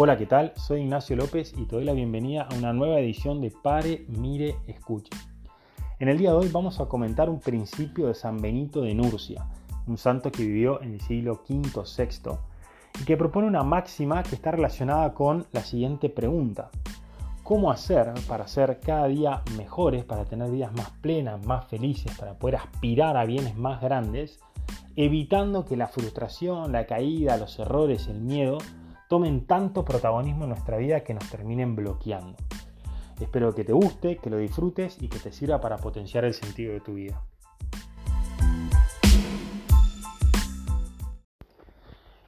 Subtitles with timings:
[0.00, 0.52] Hola, ¿qué tal?
[0.54, 4.54] Soy Ignacio López y te doy la bienvenida a una nueva edición de Pare, Mire,
[4.68, 5.10] Escuche.
[5.98, 9.44] En el día de hoy vamos a comentar un principio de San Benito de Nurcia,
[9.88, 12.30] un santo que vivió en el siglo V-VI
[13.00, 16.70] y que propone una máxima que está relacionada con la siguiente pregunta.
[17.42, 22.34] ¿Cómo hacer para ser cada día mejores, para tener vidas más plenas, más felices, para
[22.34, 24.38] poder aspirar a bienes más grandes,
[24.94, 28.58] evitando que la frustración, la caída, los errores, el miedo
[29.08, 32.36] tomen tanto protagonismo en nuestra vida que nos terminen bloqueando.
[33.18, 36.72] Espero que te guste, que lo disfrutes y que te sirva para potenciar el sentido
[36.72, 37.22] de tu vida.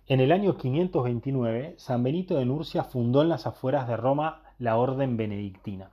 [0.06, 4.76] En el año 529, San Benito de Nurcia fundó en las afueras de Roma la
[4.76, 5.90] Orden Benedictina,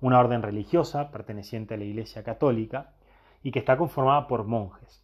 [0.00, 2.94] una orden religiosa perteneciente a la Iglesia Católica
[3.44, 5.01] y que está conformada por monjes.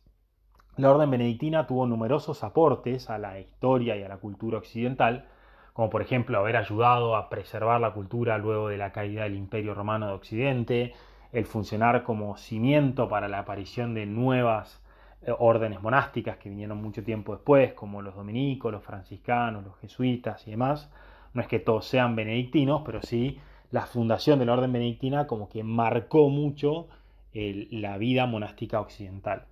[0.78, 5.24] La orden benedictina tuvo numerosos aportes a la historia y a la cultura occidental,
[5.72, 9.74] como por ejemplo haber ayudado a preservar la cultura luego de la caída del Imperio
[9.74, 10.94] Romano de Occidente,
[11.32, 14.80] el funcionar como cimiento para la aparición de nuevas
[15.22, 20.46] eh, órdenes monásticas que vinieron mucho tiempo después, como los dominicos, los franciscanos, los jesuitas
[20.46, 20.92] y demás.
[21.34, 23.40] No es que todos sean benedictinos, pero sí
[23.72, 26.86] la fundación de la orden benedictina como que marcó mucho
[27.34, 29.42] la vida monástica occidental.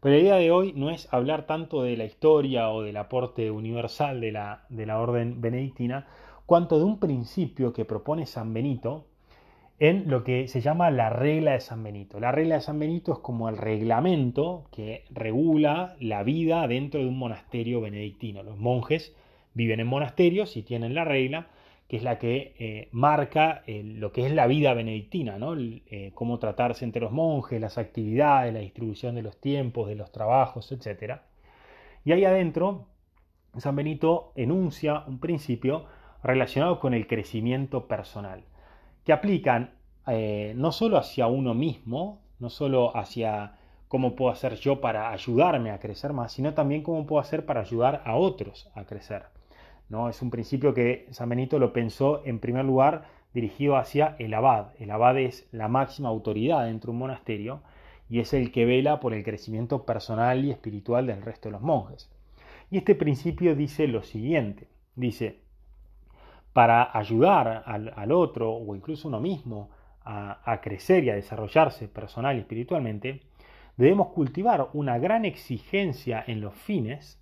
[0.00, 3.50] Pero la idea de hoy no es hablar tanto de la historia o del aporte
[3.50, 6.06] universal de la, de la orden benedictina,
[6.46, 9.04] cuanto de un principio que propone San Benito
[9.78, 12.18] en lo que se llama la regla de San Benito.
[12.18, 17.06] La regla de San Benito es como el reglamento que regula la vida dentro de
[17.06, 18.42] un monasterio benedictino.
[18.42, 19.14] Los monjes
[19.54, 21.48] viven en monasterios y tienen la regla
[21.90, 25.56] que es la que eh, marca eh, lo que es la vida benedictina, ¿no?
[25.58, 30.12] Eh, cómo tratarse entre los monjes, las actividades, la distribución de los tiempos, de los
[30.12, 31.14] trabajos, etc.
[32.04, 32.86] Y ahí adentro,
[33.58, 35.86] San Benito enuncia un principio
[36.22, 38.44] relacionado con el crecimiento personal,
[39.04, 39.74] que aplican
[40.54, 43.58] no solo hacia uno mismo, no solo hacia
[43.88, 47.62] cómo puedo hacer yo para ayudarme a crecer más, sino también cómo puedo hacer para
[47.62, 49.39] ayudar a otros a crecer.
[50.08, 54.68] Es un principio que San Benito lo pensó en primer lugar dirigido hacia el abad.
[54.78, 57.60] El abad es la máxima autoridad dentro de un monasterio
[58.08, 61.62] y es el que vela por el crecimiento personal y espiritual del resto de los
[61.62, 62.08] monjes.
[62.70, 65.40] Y este principio dice lo siguiente, dice,
[66.52, 69.70] para ayudar al, otro o incluso uno mismo
[70.04, 73.22] a crecer y a desarrollarse personal y espiritualmente,
[73.76, 77.19] debemos cultivar una gran exigencia en los fines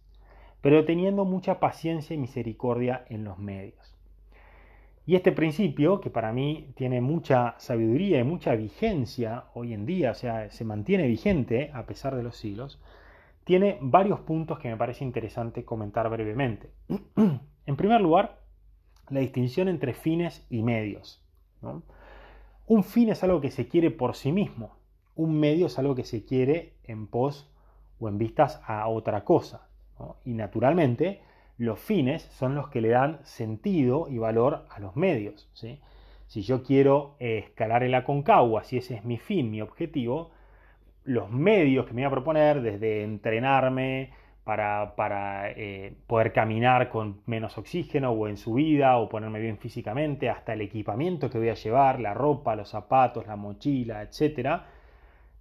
[0.61, 3.99] pero teniendo mucha paciencia y misericordia en los medios.
[5.07, 10.11] Y este principio, que para mí tiene mucha sabiduría y mucha vigencia hoy en día,
[10.11, 12.79] o sea, se mantiene vigente a pesar de los siglos,
[13.45, 16.71] tiene varios puntos que me parece interesante comentar brevemente.
[17.17, 18.41] en primer lugar,
[19.09, 21.25] la distinción entre fines y medios.
[22.67, 24.77] Un fin es algo que se quiere por sí mismo,
[25.15, 27.51] un medio es algo que se quiere en pos
[27.99, 29.68] o en vistas a otra cosa.
[30.25, 31.21] Y naturalmente,
[31.59, 35.51] los fines son los que le dan sentido y valor a los medios.
[36.27, 40.31] Si yo quiero eh, escalar en la Concagua, si ese es mi fin, mi objetivo,
[41.05, 44.13] los medios que me voy a proponer, desde entrenarme
[44.45, 50.55] para, eh, poder caminar con menos oxígeno o en subida o ponerme bien físicamente, hasta
[50.55, 54.63] el equipamiento que voy a llevar, la ropa, los zapatos, la mochila, etc.,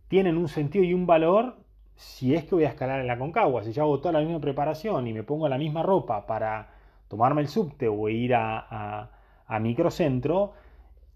[0.07, 1.57] tienen un sentido y un valor
[1.97, 4.39] si es que voy a escalar en la Concagua, si yo hago toda la misma
[4.39, 6.69] preparación y me pongo la misma ropa para
[7.07, 9.09] tomarme el subte o ir a,
[9.59, 10.53] microcentro,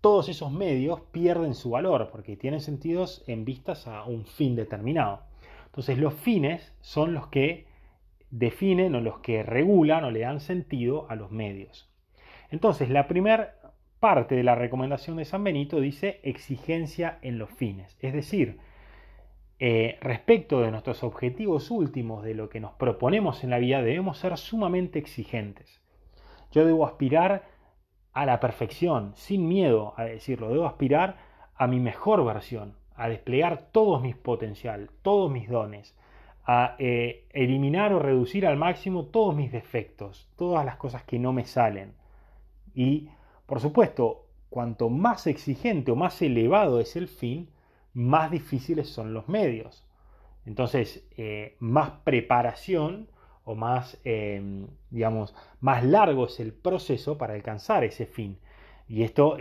[0.01, 5.21] todos esos medios pierden su valor porque tienen sentidos en vistas a un fin determinado.
[5.67, 7.67] Entonces los fines son los que
[8.31, 11.89] definen o los que regulan o le dan sentido a los medios.
[12.49, 13.55] Entonces la primera
[13.99, 18.57] parte de la recomendación de San Benito dice exigencia en los fines, es decir,
[19.63, 24.17] eh, respecto de nuestros objetivos últimos, de lo que nos proponemos en la vida, debemos
[24.17, 25.79] ser sumamente exigentes.
[26.51, 27.43] Yo debo aspirar
[28.11, 31.17] a la perfección, sin miedo a decirlo, debo aspirar
[31.53, 35.95] a mi mejor versión, a desplegar todos mis potencial, todos mis dones,
[36.43, 41.33] a eh, eliminar o reducir al máximo todos mis defectos, todas las cosas que no
[41.33, 41.93] me salen.
[42.73, 43.09] Y,
[43.45, 47.47] por supuesto, cuanto más exigente o más elevado es el fin,
[47.93, 49.85] más difíciles son los medios.
[50.45, 53.07] Entonces, eh, más preparación
[53.43, 58.37] o más, em, digamos, más largo es el proceso para alcanzar ese fin.
[58.87, 59.37] Y esto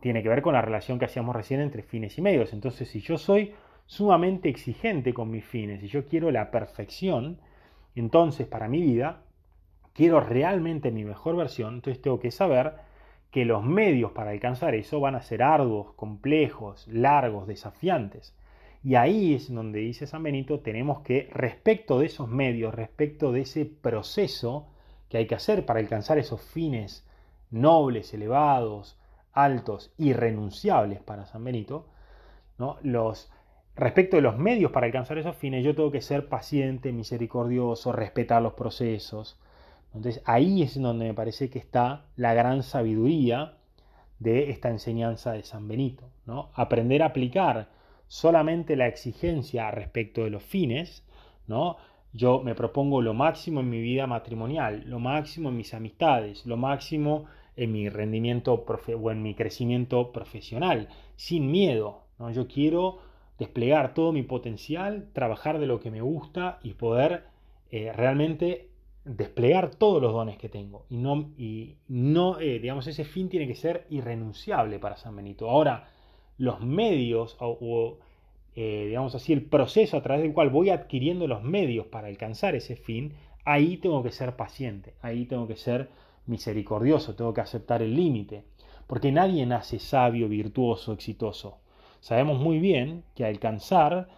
[0.00, 2.52] tiene que ver con la relación que hacíamos recién entre fines y medios.
[2.52, 3.54] Entonces, si yo soy
[3.86, 7.40] sumamente exigente con mis fines, y yo quiero la perfección,
[7.96, 9.22] entonces para mi vida
[9.94, 12.74] quiero realmente mi mejor versión, entonces tengo que saber
[13.30, 18.34] que los medios para alcanzar eso van a ser arduos, complejos, largos, desafiantes.
[18.82, 23.42] Y ahí es donde dice San Benito, tenemos que, respecto de esos medios, respecto de
[23.42, 24.68] ese proceso
[25.08, 27.06] que hay que hacer para alcanzar esos fines
[27.50, 28.98] nobles, elevados,
[29.32, 31.86] altos, irrenunciables para San Benito,
[32.58, 32.78] ¿no?
[32.82, 33.30] los,
[33.76, 38.42] respecto de los medios para alcanzar esos fines, yo tengo que ser paciente, misericordioso, respetar
[38.42, 39.38] los procesos.
[39.94, 43.56] Entonces ahí es donde me parece que está la gran sabiduría
[44.18, 46.04] de esta enseñanza de San Benito.
[46.26, 46.50] ¿no?
[46.54, 47.68] Aprender a aplicar
[48.06, 51.04] solamente la exigencia respecto de los fines,
[51.46, 51.76] ¿no?
[52.12, 56.56] Yo me propongo lo máximo en mi vida matrimonial, lo máximo en mis amistades, lo
[56.56, 57.26] máximo
[57.56, 62.02] en mi rendimiento o en mi crecimiento profesional, sin miedo.
[62.18, 62.32] ¿no?
[62.32, 62.98] Yo quiero
[63.38, 67.24] desplegar todo mi potencial, trabajar de lo que me gusta y poder
[67.70, 68.69] eh, realmente
[69.04, 70.84] desplegar todos los dones que tengo.
[70.90, 75.48] Y no, y no eh, digamos, ese fin tiene que ser irrenunciable para San Benito.
[75.48, 75.88] Ahora,
[76.38, 77.98] los medios o,
[78.54, 82.54] eh, digamos así, el proceso a través del cual voy adquiriendo los medios para alcanzar
[82.54, 83.14] ese fin,
[83.44, 85.88] ahí tengo que ser paciente, ahí tengo que ser
[86.26, 88.44] misericordioso, tengo que aceptar el límite,
[88.86, 91.58] porque nadie nace sabio, virtuoso, exitoso.
[92.00, 94.08] Sabemos muy bien que alcanzar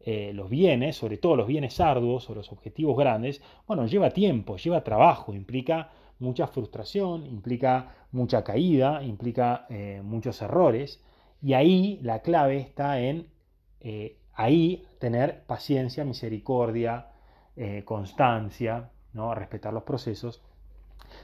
[0.00, 4.56] eh, los bienes, sobre todo los bienes arduos o los objetivos grandes, bueno, lleva tiempo,
[4.56, 11.02] lleva trabajo, implica mucha frustración, implica mucha caída, implica eh, muchos errores,
[11.42, 13.28] y ahí la clave está en
[13.80, 17.06] eh, ahí tener paciencia, misericordia,
[17.84, 19.34] constancia, ¿no?
[19.34, 20.40] respetar los procesos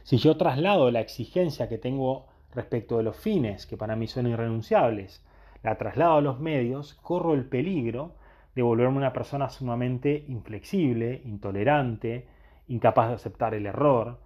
[0.02, 4.26] si yo traslado la exigencia que tengo respecto de los fines, que para mí son
[4.26, 5.24] irrenunciables,
[5.62, 8.14] la traslado a los medios, corro el peligro
[8.56, 12.26] de volverme una persona sumamente inflexible, intolerante,
[12.68, 14.18] incapaz de aceptar el error,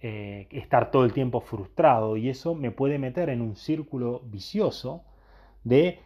[0.00, 5.02] eh, estar todo el tiempo frustrado y eso me puede meter en un círculo vicioso
[5.64, 5.98] de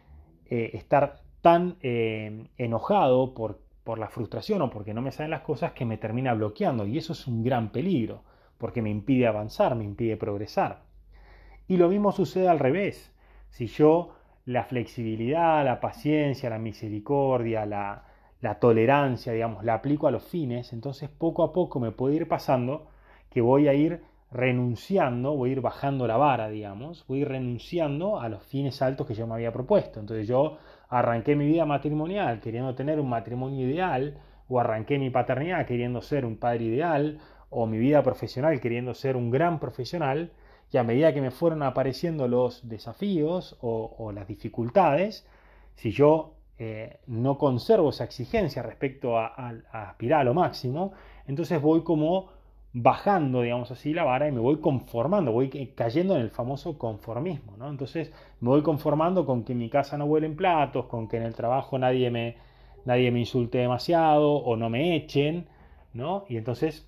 [0.46, 5.42] eh, estar tan eh, enojado por, por la frustración o porque no me salen las
[5.42, 8.24] cosas que me termina bloqueando y eso es un gran peligro
[8.56, 10.84] porque me impide avanzar, me impide progresar.
[11.68, 13.12] Y lo mismo sucede al revés.
[13.50, 14.15] Si yo
[14.46, 18.04] la flexibilidad, la paciencia, la misericordia, la,
[18.60, 22.86] tolerancia, digamos, la aplico a los fines, entonces poco a poco me puede ir pasando
[23.28, 27.28] que voy a ir renunciando, voy a ir bajando la vara, digamos, voy a ir
[27.28, 29.98] renunciando a los fines altos que yo me había propuesto.
[29.98, 30.58] Entonces yo
[30.88, 34.16] arranqué mi vida matrimonial queriendo tener un matrimonio ideal,
[34.48, 37.18] o arranqué mi paternidad queriendo ser un padre ideal,
[37.50, 40.30] o mi vida profesional queriendo ser un gran profesional,
[40.72, 45.26] y a medida que me fueron apareciendo los desafíos o, las dificultades,
[45.74, 49.26] si yo eh, no conservo esa exigencia respecto a,
[49.72, 50.92] aspirar a lo máximo,
[51.26, 52.30] entonces voy como
[52.72, 57.56] bajando, digamos así, la vara y me voy conformando, voy cayendo en el famoso conformismo,
[57.56, 57.70] ¿no?
[57.70, 61.22] Entonces me voy conformando con que en mi casa no huelen platos, con que en
[61.22, 62.36] el trabajo nadie me,
[62.84, 65.46] nadie me insulte demasiado o no me echen,
[65.94, 66.24] ¿no?
[66.28, 66.86] Y entonces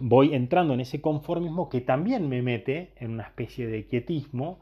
[0.00, 4.58] voy entrando en ese conformismo que también me mete en una especie de quietismo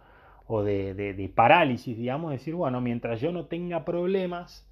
[0.46, 4.68] o de, parálisis, digamos, decir, bueno, mientras yo no tenga problemas,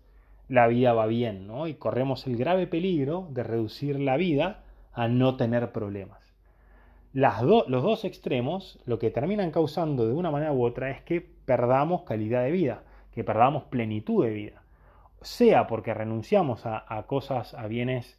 [0.48, 1.66] la vida va bien, ¿no?
[1.66, 4.62] Y corremos el grave peligro de reducir la vida
[4.92, 6.20] a no tener problemas.
[7.12, 11.20] Las los dos extremos lo que terminan causando de una manera u otra es que
[11.20, 14.62] perdamos calidad de vida, que perdamos plenitud de vida,
[15.22, 18.18] sea porque renunciamos a, a cosas, a bienes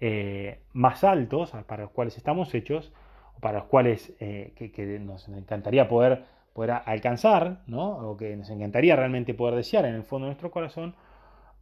[0.00, 2.92] eh, más altos para los cuales estamos hechos,
[3.36, 8.10] o para los cuales eh, que, nos encantaría poder, poder alcanzar, ¿no?
[8.10, 10.94] o que nos encantaría realmente poder desear en el fondo de nuestro corazón,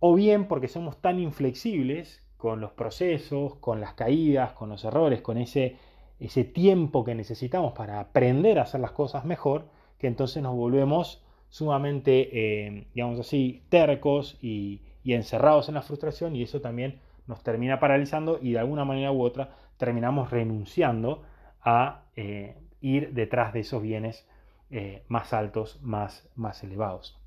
[0.00, 5.20] o bien porque somos tan inflexibles con los procesos, con las caídas, con los errores,
[5.20, 5.76] con ese,
[6.18, 9.66] ese tiempo que necesitamos para aprender a hacer las cosas mejor,
[9.98, 16.34] que entonces nos volvemos sumamente, eh, digamos así, tercos y, y encerrados en la frustración
[16.34, 21.22] y eso también nos termina paralizando y de alguna manera u otra terminamos renunciando
[21.60, 24.28] a eh, ir detrás de esos bienes
[24.70, 27.18] eh, más altos, más, más elevados.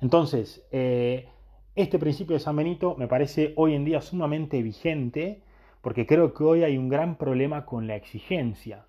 [0.00, 1.28] Entonces, eh,
[1.74, 5.42] este principio de San Benito me parece hoy en día sumamente vigente
[5.80, 8.86] porque creo que hoy hay un gran problema con la exigencia.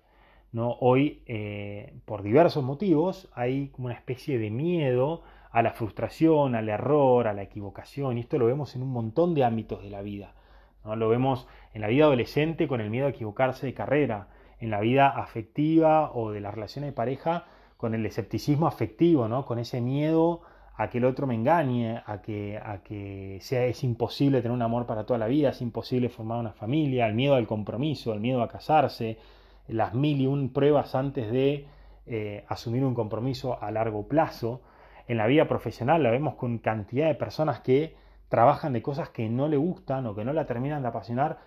[0.52, 0.76] ¿no?
[0.80, 1.22] Hoy,
[2.04, 5.22] por diversos motivos, hay una especie de miedo
[5.54, 9.34] a la frustración, al error, a la equivocación, y esto lo vemos en un montón
[9.34, 10.34] de ámbitos de la vida.
[10.84, 10.96] ¿no?
[10.96, 14.26] Lo vemos en la vida adolescente con el miedo a equivocarse de carrera,
[14.58, 17.44] en la vida afectiva o de la relación de pareja
[17.76, 19.46] con el escepticismo afectivo, ¿no?
[19.46, 20.40] con ese miedo
[20.76, 24.62] a que el otro me engañe, a que, a que sea, es imposible tener un
[24.62, 28.18] amor para toda la vida, es imposible formar una familia, el miedo al compromiso, el
[28.18, 29.18] miedo a casarse,
[29.68, 31.68] las mil y un pruebas antes de
[32.06, 34.62] eh, asumir un compromiso a largo plazo.
[35.06, 37.94] En la vida profesional la vemos con cantidad de personas que
[38.28, 41.38] trabajan de cosas que no le gustan o que no la terminan de apasionar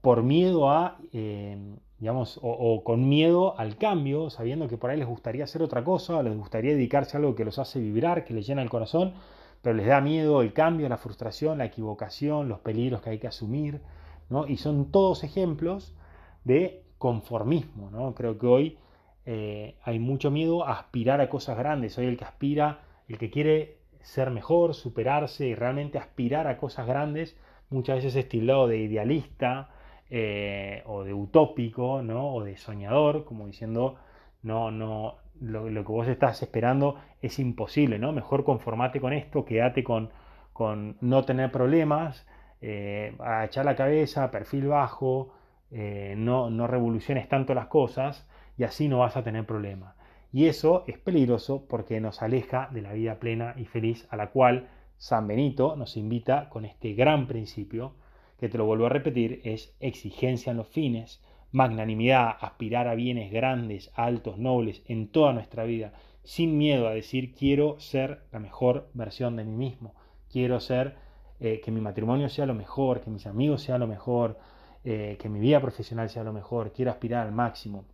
[0.00, 1.56] por miedo a, eh,
[1.98, 6.22] digamos, o, con miedo al cambio, sabiendo que por ahí les gustaría hacer otra cosa,
[6.22, 9.14] les gustaría dedicarse a algo que los hace vibrar, que les llena el corazón,
[9.62, 13.28] pero les da miedo el cambio, la frustración, la equivocación, los peligros que hay que
[13.28, 13.80] asumir,
[14.28, 14.46] ¿no?
[14.46, 15.96] Y son todos ejemplos
[16.44, 18.14] de conformismo, ¿no?
[18.14, 18.78] Creo que hoy
[19.26, 23.30] eh, hay mucho miedo a aspirar a cosas grandes, hoy el que aspira, el que
[23.30, 27.38] quiere ser mejor, superarse y realmente aspirar a cosas grandes,
[27.70, 29.70] muchas veces es tildado de idealista
[30.10, 32.34] eh, o de utópico, ¿no?
[32.34, 33.96] O de soñador, como diciendo,
[34.42, 38.12] no, no, lo, que vos estás esperando es imposible, ¿no?
[38.12, 40.10] Mejor conformate con esto, quédate con,
[40.52, 42.26] con no tener problemas,
[42.60, 45.32] eh, echar la cabeza, perfil bajo,
[45.70, 49.94] no, no revoluciones tanto las cosas y así no vas a tener problemas.
[50.32, 54.30] Y eso es peligroso porque nos aleja de la vida plena y feliz a la
[54.30, 57.94] cual San Benito nos invita con este gran principio,
[58.38, 63.30] que te lo vuelvo a repetir, es exigencia en los fines, magnanimidad, aspirar a bienes
[63.30, 65.92] grandes, altos, nobles en toda nuestra vida,
[66.24, 69.94] sin miedo a decir quiero ser la mejor versión de mí mismo,
[70.32, 70.96] quiero ser
[71.38, 74.38] eh, que mi matrimonio sea lo mejor, que mis amigos sean lo mejor,
[74.82, 77.84] eh, que mi vida profesional sea lo mejor, quiero aspirar al máximo.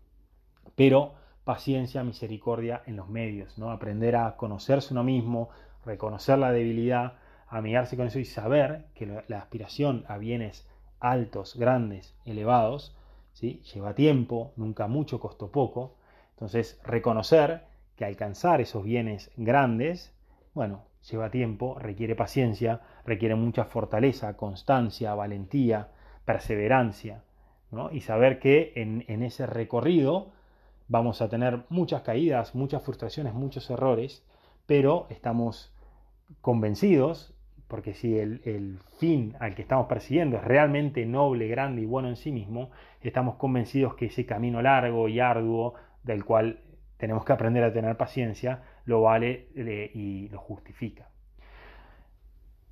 [0.81, 1.13] Pero
[1.45, 3.71] paciencia, misericordia en los medios, ¿no?
[3.71, 5.51] Aprender a conocerse uno mismo,
[5.85, 7.19] reconocer la debilidad,
[7.49, 10.67] amigarse con eso y saber que la, aspiración a bienes
[10.99, 12.97] altos, grandes, elevados,
[13.35, 13.63] ¿sí?
[13.75, 15.99] lleva tiempo, nunca mucho, costó poco.
[16.31, 20.15] Entonces, reconocer que alcanzar esos bienes grandes,
[20.55, 25.89] bueno, lleva tiempo, requiere paciencia, requiere mucha fortaleza, constancia, valentía,
[26.25, 27.23] perseverancia,
[27.71, 27.91] ¿no?
[27.93, 30.33] y saber que en, en ese recorrido
[30.91, 34.27] vamos a tener muchas caídas, muchas frustraciones, muchos errores,
[34.67, 35.73] pero estamos
[36.41, 37.33] convencidos,
[37.69, 42.17] porque si el, fin al que estamos persiguiendo es realmente noble, grande y bueno en
[42.17, 42.71] sí mismo,
[43.01, 46.59] estamos convencidos que ese camino largo y arduo del cual
[46.97, 49.49] tenemos que aprender a tener paciencia, lo vale
[49.95, 51.09] y lo justifica.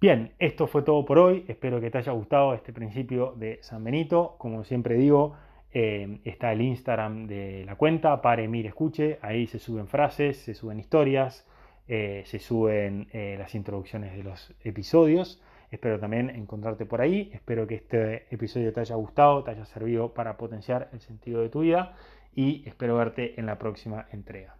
[0.00, 1.44] Bien, esto fue todo por hoy.
[1.48, 4.34] Espero que te haya gustado este principio de San Benito.
[4.38, 5.34] Como siempre digo,
[5.72, 9.18] eh, está el Instagram de la cuenta, pare, mire, escuche.
[9.22, 11.46] Ahí se suben frases, se suben historias,
[11.86, 15.42] eh, se suben eh, las introducciones de los episodios.
[15.70, 17.30] Espero también encontrarte por ahí.
[17.32, 21.50] Espero que este episodio te haya gustado, te haya servido para potenciar el sentido de
[21.50, 21.94] tu vida
[22.34, 24.57] y espero verte en la próxima entrega.